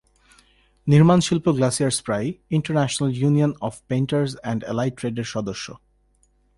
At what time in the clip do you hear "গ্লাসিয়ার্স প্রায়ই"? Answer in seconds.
1.49-2.33